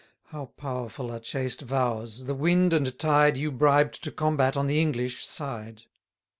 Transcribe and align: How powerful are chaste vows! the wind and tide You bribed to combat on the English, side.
How 0.29 0.47
powerful 0.57 1.11
are 1.11 1.19
chaste 1.19 1.61
vows! 1.61 2.23
the 2.25 2.33
wind 2.33 2.73
and 2.73 2.97
tide 2.97 3.37
You 3.37 3.51
bribed 3.51 4.03
to 4.03 4.11
combat 4.11 4.57
on 4.57 4.65
the 4.65 4.81
English, 4.81 5.23
side. 5.23 5.83